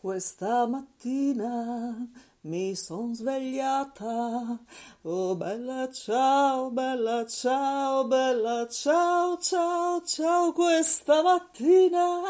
Questa 0.00 0.66
mattina 0.66 1.94
mi 2.44 2.74
son 2.74 3.14
svegliata, 3.14 4.58
oh 5.02 5.36
bella 5.36 5.90
ciao, 5.92 6.70
bella 6.70 7.26
ciao, 7.26 8.06
bella 8.06 8.66
ciao, 8.66 9.36
ciao, 9.36 10.00
ciao, 10.00 10.52
questa 10.52 11.22
mattina 11.22 12.22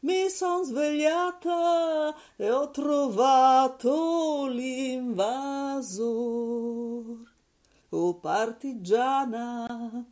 mi 0.00 0.28
son 0.28 0.64
svegliata 0.66 2.14
e 2.36 2.50
ho 2.50 2.68
trovato 2.68 4.46
l'invasor. 4.46 6.04
Oh 7.88 8.14
partigiana, 8.16 10.04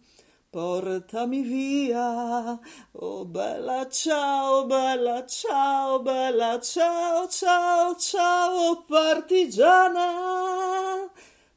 Portami 0.53 1.41
via, 1.41 2.61
oh 3.01 3.25
bella 3.25 3.89
ciao, 3.89 4.67
bella 4.67 5.25
ciao, 5.25 6.03
bella 6.03 6.61
ciao, 6.61 7.27
ciao, 7.27 7.97
ciao, 7.97 8.85
partigiana. 8.87 11.11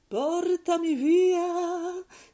Portami 0.07 0.93
via, 0.93 1.43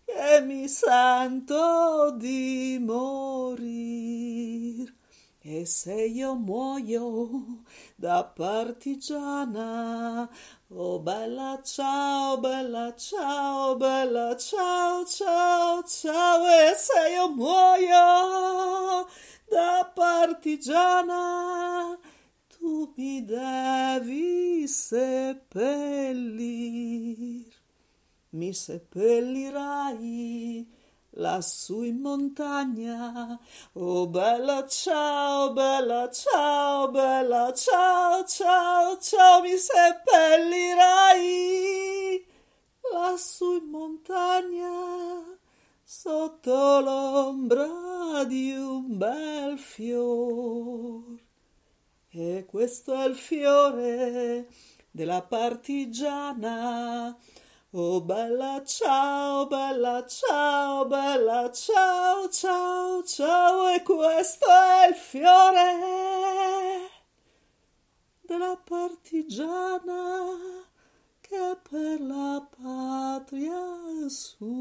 che 0.05 0.41
mi 0.41 0.67
sento 0.67 2.13
di 2.15 2.77
morir. 2.79 3.30
E 5.43 5.65
se 5.65 6.05
io 6.05 6.35
muoio 6.35 7.63
da 7.97 8.23
partigiana, 8.23 10.29
oh 10.69 10.99
bella 10.99 11.59
ciao, 11.63 12.37
bella 12.37 12.93
ciao, 12.95 13.75
bella 13.75 14.37
ciao, 14.37 15.03
ciao, 15.03 15.83
ciao, 15.83 16.45
e 16.45 16.75
se 16.75 17.09
io 17.15 17.29
muoio 17.29 19.07
da 19.49 19.91
partigiana, 19.95 21.97
tu 22.47 22.93
mi 22.95 23.25
devi 23.25 24.67
seppellir, 24.67 26.21
mi 28.29 28.53
seppellirai 28.53 30.80
lassù 31.11 31.81
in 31.83 31.99
montagna. 31.99 33.39
Oh 33.73 34.07
bella 34.07 34.65
ciao, 34.67 35.51
bella 35.53 36.09
ciao, 36.09 36.89
bella 36.89 37.53
ciao, 37.53 38.25
ciao, 38.25 38.97
ciao, 38.99 39.41
mi 39.41 39.55
seppellirai 39.57 40.79
lassù 42.93 43.53
in 43.55 43.69
montagna 43.69 45.39
sotto 45.83 46.79
l'ombra 46.79 48.23
di 48.25 48.53
un 48.53 48.97
bel 48.97 49.57
fior. 49.57 51.19
E 52.09 52.45
questo 52.47 52.93
è 52.93 53.05
il 53.05 53.15
fiore 53.15 54.47
della 54.89 55.21
partigiana 55.21 57.17
Oh 57.73 58.01
bella 58.01 58.61
ciao, 58.65 59.47
bella 59.47 60.05
ciao, 60.05 60.85
bella 60.87 61.49
ciao, 61.53 62.27
ciao, 62.27 63.01
ciao, 63.01 63.69
e 63.69 63.81
questo 63.81 64.45
è 64.45 64.89
il 64.89 64.95
fiore 64.95 66.89
della 68.23 68.57
partigiana 68.61 70.35
che 71.21 71.57
per 71.69 72.01
la 72.01 72.45
patria 72.61 74.09
sua. 74.09 74.60